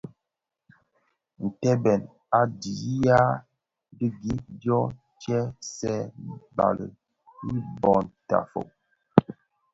Ntèbèn 1.45 2.01
a 2.39 2.41
dhiyaï 2.59 3.33
di 3.97 4.07
gib 4.21 4.41
dio 4.61 4.79
kè 5.21 5.39
tsee 5.63 6.01
bali 6.55 6.87
i 7.53 7.53
bon 7.81 8.03
tafog. 8.27 8.67